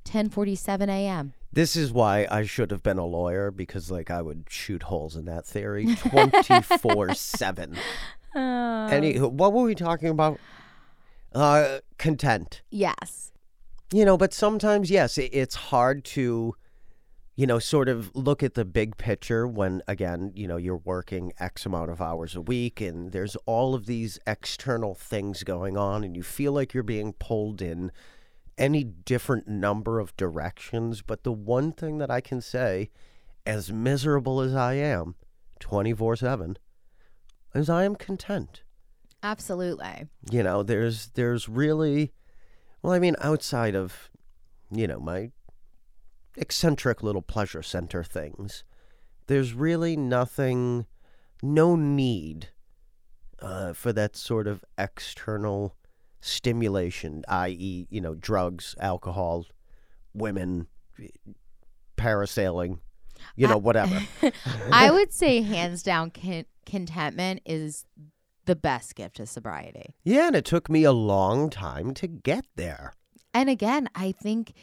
[0.05, 4.45] 10:47 a.m." This is why I should have been a lawyer because, like, I would
[4.49, 7.77] shoot holes in that theory 24 7.
[8.35, 10.39] Any, what were we talking about?
[11.35, 12.63] Uh, content.
[12.71, 13.33] Yes.
[13.93, 16.55] You know, but sometimes, yes, it, it's hard to,
[17.37, 21.33] you know, sort of look at the big picture when, again, you know, you're working
[21.39, 26.05] X amount of hours a week and there's all of these external things going on
[26.05, 27.91] and you feel like you're being pulled in
[28.59, 31.01] any different number of directions.
[31.03, 32.91] But the one thing that I can say,
[33.47, 35.15] as miserable as I am
[35.61, 36.59] 24 7,
[37.55, 38.63] is I am content
[39.23, 40.07] Absolutely.
[40.31, 42.13] you know there's there's really
[42.83, 44.11] well i mean outside of
[44.71, 45.31] you know my
[46.37, 48.63] eccentric little pleasure center things
[49.27, 50.87] there's really nothing
[51.43, 52.49] no need
[53.41, 55.77] uh, for that sort of external
[56.21, 59.47] stimulation i.e you know drugs alcohol
[60.15, 60.67] women
[61.97, 62.79] parasailing
[63.37, 64.01] you know whatever.
[64.73, 67.85] I would say hands down con- contentment is
[68.45, 69.95] the best gift to sobriety.
[70.05, 72.93] yeah and it took me a long time to get there.
[73.35, 74.55] And again, I think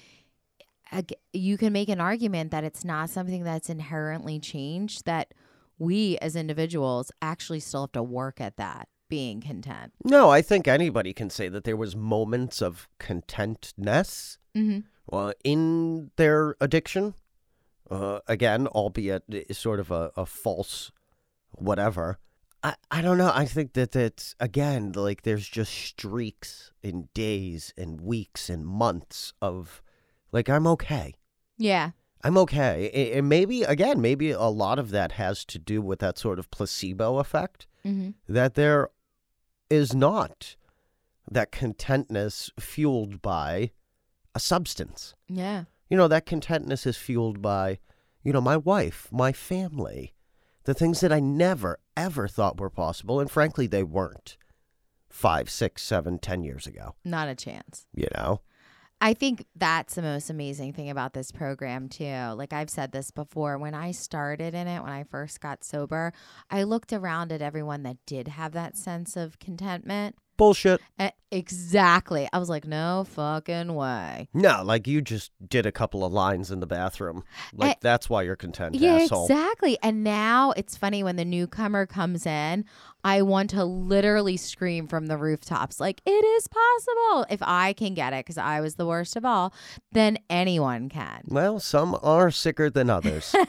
[1.34, 5.34] you can make an argument that it's not something that's inherently changed that
[5.78, 9.94] we as individuals actually still have to work at that being content.
[10.04, 14.80] No, I think anybody can say that there was moments of contentness Mm-hmm.
[15.08, 17.14] well, in their addiction.
[17.92, 19.24] Uh, again, albeit
[19.56, 20.92] sort of a, a false
[21.52, 22.18] whatever.
[22.64, 23.32] I, I don't know.
[23.32, 29.34] I think that it's, again, like there's just streaks in days and weeks and months
[29.40, 29.84] of,
[30.32, 31.14] like, I'm okay.
[31.60, 31.92] Yeah.
[32.24, 33.12] I'm okay.
[33.14, 36.50] And maybe, again, maybe a lot of that has to do with that sort of
[36.50, 38.10] placebo effect Mm-hmm.
[38.34, 38.90] that there
[39.70, 40.56] is not
[41.30, 43.72] that contentness fueled by
[44.34, 45.14] a substance.
[45.28, 45.66] Yeah.
[45.90, 47.80] You know, that contentness is fueled by,
[48.24, 50.14] you know, my wife, my family,
[50.66, 53.20] the things that I never, ever thought were possible.
[53.20, 54.38] And frankly, they weren't
[55.10, 57.86] five, six, seven, ten years ago, Not a chance.
[57.94, 58.42] you know?
[59.06, 62.34] I think that's the most amazing thing about this program too.
[62.36, 66.12] Like I've said this before, when I started in it, when I first got sober,
[66.50, 70.16] I looked around at everyone that did have that sense of contentment.
[70.38, 70.82] Bullshit.
[71.00, 72.30] Eh, Exactly.
[72.32, 74.30] I was like, no fucking way.
[74.34, 77.24] No, like you just did a couple of lines in the bathroom.
[77.54, 79.26] Like Eh, that's why you're content, Yeah, asshole.
[79.26, 79.78] exactly.
[79.84, 82.64] And now it's funny when the newcomer comes in,
[83.04, 87.26] I want to literally scream from the rooftops, like, it is possible.
[87.30, 89.54] If I can get it, because I was the worst of all,
[89.92, 91.24] then anyone can.
[91.28, 93.36] Well, some are sicker than others.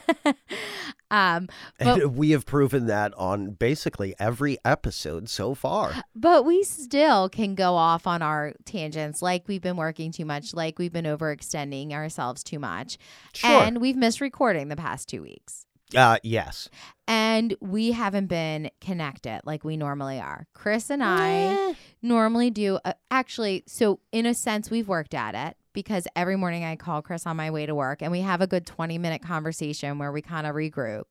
[1.09, 1.47] Um,
[1.79, 5.93] but and we have proven that on basically every episode so far.
[6.13, 10.53] But we still can go off on our tangents like we've been working too much,
[10.53, 12.97] like we've been overextending ourselves too much.
[13.33, 13.49] Sure.
[13.49, 15.65] And we've missed recording the past two weeks.
[15.95, 16.69] Uh, yes.
[17.07, 20.45] And we haven't been connected like we normally are.
[20.53, 25.55] Chris and I normally do, uh, actually, so in a sense, we've worked at it
[25.71, 28.47] because every morning I call Chris on my way to work and we have a
[28.47, 31.05] good 20 minute conversation where we kind of regroup.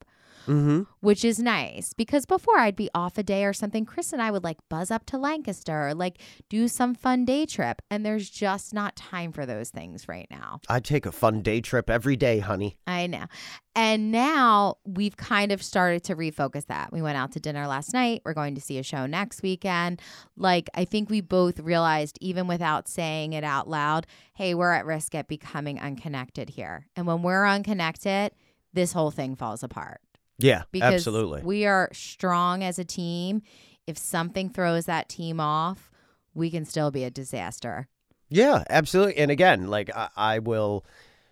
[0.47, 0.83] Mm-hmm.
[1.01, 4.31] which is nice because before I'd be off a day or something, Chris and I
[4.31, 7.83] would like buzz up to Lancaster or like do some fun day trip.
[7.91, 10.61] And there's just not time for those things right now.
[10.69, 12.79] I'd take a fun day trip every day, honey.
[12.87, 13.27] I know.
[13.75, 16.93] And now we've kind of started to refocus that.
[16.93, 18.23] We went out to dinner last night.
[18.25, 20.01] We're going to see a show next weekend.
[20.35, 24.87] Like, I think we both realized, even without saying it out loud, hey, we're at
[24.87, 26.87] risk at becoming unconnected here.
[26.97, 28.33] And when we're unconnected,
[28.73, 30.01] this whole thing falls apart
[30.39, 31.43] Yeah, because absolutely.
[31.43, 33.43] we are strong as a team.
[33.87, 35.91] If something throws that team off,
[36.35, 37.89] we can still be a disaster.
[38.29, 39.17] Yeah, absolutely.
[39.17, 40.85] And again, like I, I will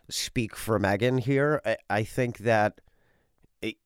[0.09, 1.61] speak for Megan here.
[1.65, 2.81] I, I think that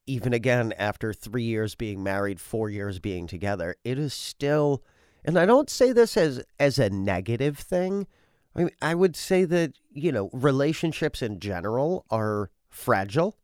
[0.07, 4.83] even again, after three years being married, four years being together, it is still,
[5.25, 8.07] and I don't say this as as a negative thing.
[8.57, 13.37] I mean, I would say that you know relationships in general are fragile.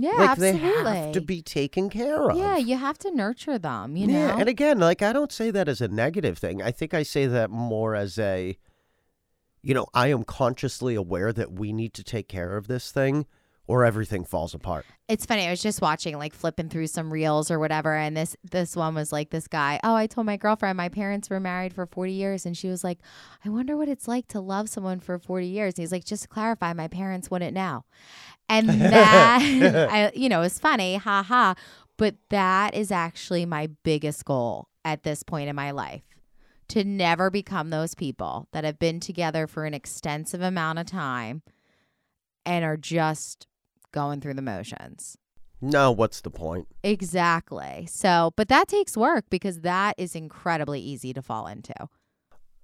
[0.00, 0.60] Yeah, like absolutely.
[0.60, 2.36] they have to be taken care of.
[2.36, 4.12] yeah, you have to nurture them, you know?
[4.12, 6.62] Yeah, and again, like I don't say that as a negative thing.
[6.62, 8.56] I think I say that more as a
[9.60, 13.26] you know, I am consciously aware that we need to take care of this thing
[13.68, 14.84] or everything falls apart.
[15.08, 15.46] it's funny.
[15.46, 18.94] I was just watching, like flipping through some reels or whatever, and this this one
[18.94, 19.78] was like this guy.
[19.84, 22.82] Oh, I told my girlfriend my parents were married for forty years, and she was
[22.82, 22.98] like,
[23.44, 26.22] "I wonder what it's like to love someone for forty years." And he's like, "Just
[26.24, 27.84] to clarify, my parents wouldn't know,"
[28.48, 29.40] and that
[29.92, 31.54] I, you know, is funny, ha ha.
[31.98, 36.02] But that is actually my biggest goal at this point in my life.
[36.68, 41.42] To never become those people that have been together for an extensive amount of time
[42.46, 43.47] and are just
[43.92, 45.16] going through the motions.
[45.60, 46.68] No, what's the point?
[46.84, 47.86] Exactly.
[47.90, 51.74] So, but that takes work because that is incredibly easy to fall into.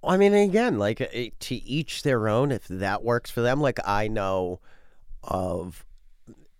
[0.03, 1.07] I mean, again, like uh,
[1.39, 2.51] to each their own.
[2.51, 4.61] If that works for them, like I know
[5.23, 5.83] of,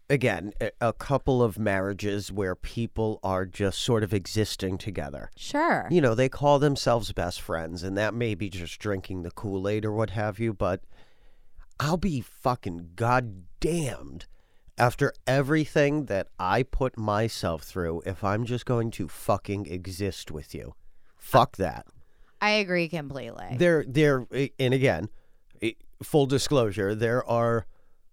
[0.10, 5.30] again, a- a couple of marriages where people are just sort of existing together.
[5.38, 5.88] Sure.
[5.92, 9.70] You know, they call themselves best friends, and that may be just drinking the Kool
[9.70, 10.82] Aid or what have you, but
[11.80, 14.26] I'll be fucking goddamned
[14.78, 20.54] after everything that I put myself through if I'm just going to fucking exist with
[20.54, 20.76] you.
[21.18, 21.86] Fuck that.
[22.42, 23.56] I agree completely.
[23.58, 24.28] There, there,
[24.60, 25.10] and again,
[26.04, 27.66] full disclosure, there are,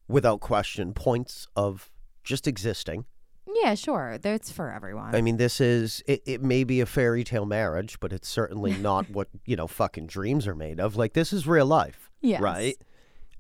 [0.09, 1.91] without question, points of
[2.25, 3.05] just existing.
[3.53, 4.19] yeah, sure.
[4.19, 5.15] That's for everyone.
[5.15, 8.73] I mean, this is it, it may be a fairy tale marriage, but it's certainly
[8.79, 10.97] not what, you know, fucking dreams are made of.
[10.97, 12.11] Like this is real life.
[12.21, 12.41] Yes.
[12.41, 12.77] Right?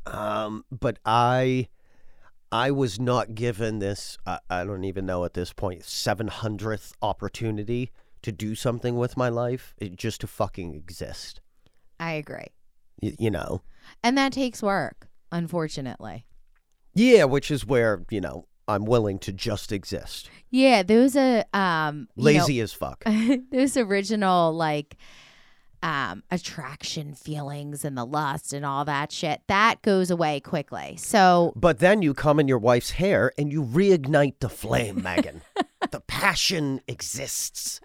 [0.07, 1.69] Um, but I
[2.53, 7.91] I was not given this uh, I don't even know at this point 700th opportunity
[8.23, 11.41] to do something with my life, it, just to fucking exist.
[11.99, 12.49] I agree.
[13.01, 13.63] Y- you know.
[14.03, 16.27] And that takes work, unfortunately.
[16.95, 20.31] Yeah, which is where, you know, I'm willing to just exist.
[20.51, 23.05] Yeah, those are um you know, Lazy as fuck.
[23.51, 24.97] those original like
[25.83, 31.53] um attraction feelings and the lust and all that shit that goes away quickly so
[31.57, 35.43] But then you come in your wife's hair and you reignite the flame, Megan.
[35.91, 37.81] the passion exists.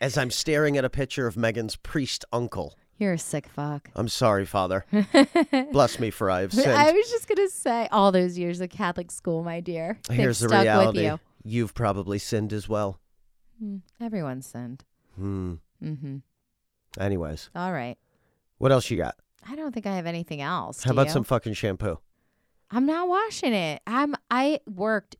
[0.00, 2.74] As I'm staring at a picture of Megan's priest uncle.
[2.98, 4.84] you're a sick fuck I'm sorry, Father.
[5.72, 6.70] Bless me, for I have sinned.
[6.72, 10.48] i was just gonna say all those years of catholic school my dear Here's the
[10.48, 10.98] reality.
[10.98, 13.00] with you You've probably sinned as well.
[13.64, 14.84] Mm, everyone's sinned
[15.16, 15.54] Hmm.
[15.82, 16.16] mm-hmm
[16.98, 17.96] Anyways, all right
[18.58, 19.16] what else you got?
[19.48, 21.12] i don't think i have anything else How about you?
[21.12, 21.98] some fucking shampoo?
[22.70, 25.16] i'm not washing it i'm i worked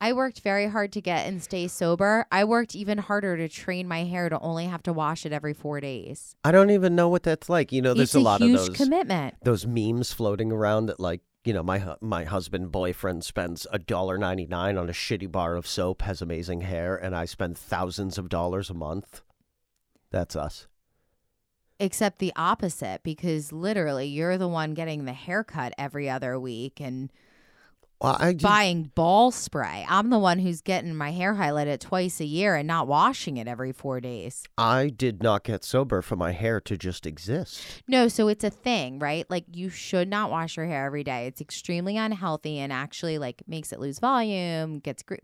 [0.00, 2.24] I worked very hard to get and stay sober.
[2.30, 5.54] I worked even harder to train my hair to only have to wash it every
[5.54, 6.36] four days.
[6.44, 7.72] I don't even know what that's like.
[7.72, 9.34] You know, there's it's a lot of those commitment.
[9.42, 14.18] those memes floating around that like you know my my husband boyfriend spends a dollar
[14.18, 18.18] ninety nine on a shitty bar of soap has amazing hair and I spend thousands
[18.18, 19.22] of dollars a month.
[20.12, 20.68] That's us.
[21.80, 27.10] Except the opposite because literally you're the one getting the haircut every other week and
[28.00, 29.84] Well, I did, buying ball spray.
[29.88, 33.48] I'm the one who's getting my hair highlighted twice a year and not washing it
[33.48, 34.44] every 4 days.
[34.56, 37.60] I did not get sober for my hair to just exist.
[37.86, 39.28] No, so it's a thing, right?
[39.28, 41.26] Like you should not wash your hair every day.
[41.26, 45.16] It's extremely unhealthy and actually like makes it lose volume, gets gre-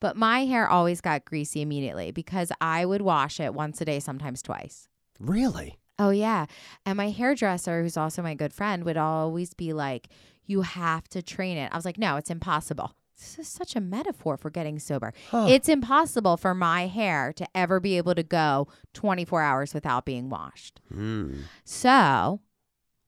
[0.00, 4.00] but my hair always got greasy immediately because I would wash it once a day,
[4.00, 4.88] sometimes twice.
[5.20, 5.78] Really?
[5.98, 6.46] Oh yeah.
[6.86, 10.08] And my hairdresser, who's also my good friend, would always be like,
[10.46, 11.70] You have to train it.
[11.72, 12.94] I was like, No, it's impossible.
[13.18, 15.12] This is such a metaphor for getting sober.
[15.30, 15.46] Huh.
[15.50, 20.30] It's impossible for my hair to ever be able to go 24 hours without being
[20.30, 20.80] washed.
[20.90, 21.42] Hmm.
[21.64, 22.40] So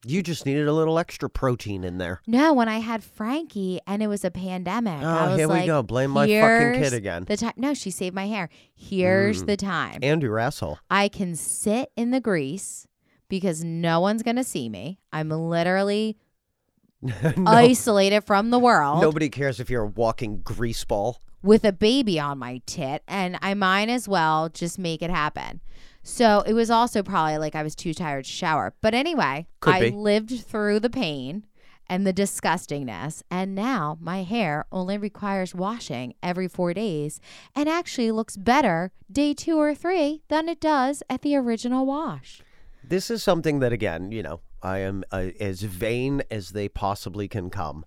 [0.05, 2.21] You just needed a little extra protein in there.
[2.27, 5.53] No, when I had Frankie and it was a pandemic, I Oh, was here we
[5.53, 5.81] like, go.
[5.83, 7.23] Blame my fucking kid again.
[7.25, 7.53] The time.
[7.55, 8.49] No, she saved my hair.
[8.75, 9.47] Here's Mm.
[9.47, 9.99] the time.
[10.03, 10.79] And your asshole.
[10.89, 12.87] I can sit in the grease
[13.29, 14.99] because no one's gonna see me.
[15.13, 16.17] I'm literally
[17.01, 17.11] No-
[17.47, 21.19] isolated from the world Nobody cares if you're a walking grease ball.
[21.41, 25.59] with a baby on my tit, and I might as well just make it happen.
[26.03, 28.73] So it was also probably like I was too tired to shower.
[28.81, 29.91] But anyway, Could I be.
[29.91, 31.45] lived through the pain
[31.87, 37.19] and the disgustingness, and now my hair only requires washing every four days
[37.55, 42.41] and actually looks better day two or three than it does at the original wash.
[42.83, 47.27] This is something that, again, you know, I am uh, as vain as they possibly
[47.27, 47.85] can come.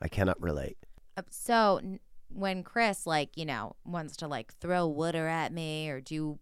[0.00, 0.76] I cannot relate.
[1.16, 1.80] Uh, So
[2.28, 6.38] when Chris like you know wants to like throw water at me or do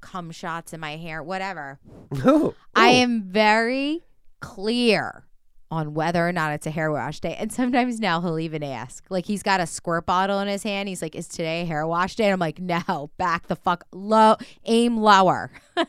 [0.00, 1.78] cum shots in my hair, whatever,
[2.26, 4.04] Ooh, I am very
[4.40, 5.24] clear
[5.70, 7.36] on whether or not it's a hair wash day.
[7.38, 10.88] And sometimes now he'll even ask, like he's got a squirt bottle in his hand.
[10.88, 13.84] He's like, "Is today a hair wash day?" And I'm like, "No, back the fuck
[13.92, 15.50] low, aim lower."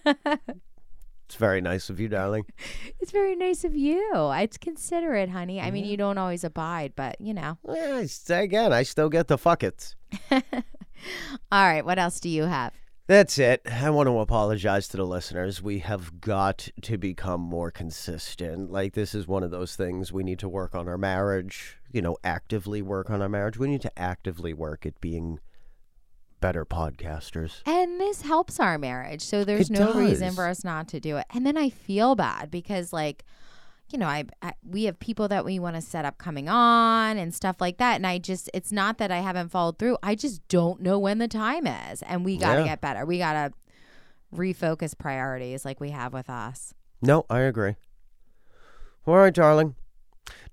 [1.30, 2.45] It's very nice of you, darling.
[2.99, 4.32] it's very nice of you.
[4.34, 5.62] It's considerate, honey.
[5.62, 5.91] I mean, mm-hmm.
[5.91, 7.60] you don't always abide, but you know.
[7.72, 9.93] Yeah, again, I still get the fuck it.
[10.32, 10.41] All
[11.51, 12.74] right, what else do you have?
[13.10, 13.64] That's it.
[13.66, 15.64] I want to apologize to the listeners.
[15.64, 18.72] We have got to become more consistent.
[18.72, 22.03] Like, this is one of those things we need to work on our marriage, you
[22.03, 23.57] know, actively work on our marriage.
[23.57, 25.39] We need to actively work at being
[26.39, 27.64] better podcasters.
[27.66, 29.24] And this helps our marriage.
[29.24, 31.26] So there's It no reason for us not to do it.
[31.34, 33.26] And then I feel bad because like
[33.92, 37.18] you know, I, I we have people that we want to set up coming on
[37.18, 39.98] and stuff like that and I just it's not that I haven't followed through.
[40.04, 42.68] I just don't know when the time is and we got to Yeah.
[42.68, 43.06] get better.
[43.06, 43.54] We got to
[44.36, 46.74] refocus priorities like we have with us.
[47.02, 47.76] No, I agree.
[49.08, 49.76] All right, darling.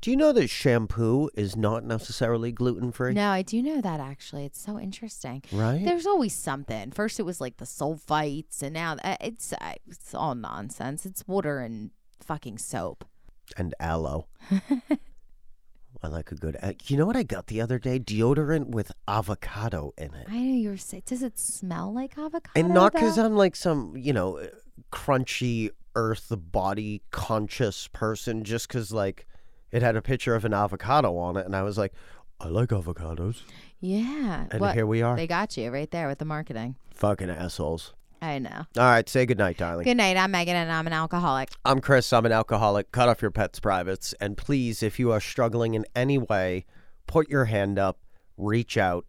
[0.01, 3.13] Do you know that shampoo is not necessarily gluten free?
[3.13, 4.45] No, I do know that actually.
[4.45, 5.43] It's so interesting.
[5.53, 5.83] Right?
[5.85, 6.91] There's always something.
[6.93, 11.05] First, it was like the sulfites, and now uh, it's uh, it's all nonsense.
[11.05, 11.91] It's water and
[12.23, 13.05] fucking soap.
[13.57, 14.27] And aloe.
[16.03, 16.57] I like a good.
[16.63, 17.99] Uh, you know what I got the other day?
[17.99, 20.27] Deodorant with avocado in it.
[20.29, 21.05] I know you were saying.
[21.07, 22.51] Does it smell like avocado?
[22.55, 23.19] and not because?
[23.19, 24.47] I'm like some, you know, uh,
[24.93, 29.27] crunchy earth body conscious person, just because like
[29.73, 31.93] it had a picture of an avocado on it, and I was like,
[32.39, 33.41] I like avocados,
[33.81, 34.47] Yeah.
[34.51, 36.77] and here we are, They got you right there with the marketing.
[36.95, 37.95] fucking assholes.
[38.21, 38.67] I know.
[38.77, 39.85] All right, say goodnight, darling.
[39.85, 40.17] Good night.
[40.17, 41.51] I'm Megan, and I'm an alcoholic.
[41.65, 42.13] I'm Chris.
[42.13, 42.93] I'm an alcoholic.
[42.93, 44.15] Cut off your pet's privates.
[44.21, 46.65] And please, if you are struggling in any way,
[47.07, 47.99] put your hand up,
[48.37, 49.07] reach out,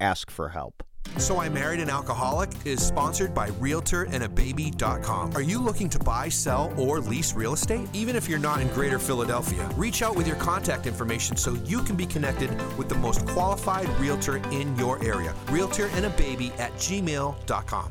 [0.00, 0.82] ask for help.
[1.16, 5.32] So I Married an Alcoholic is sponsored by RealtorAndABaby.com.
[5.34, 7.88] Are you looking to buy, sell, or lease real estate?
[7.92, 11.82] Even if you're not in Greater Philadelphia, reach out with your contact information so you
[11.82, 15.34] can be connected with the most qualified realtor in your area.
[15.46, 17.90] RealtorAndABaby at gmail.com.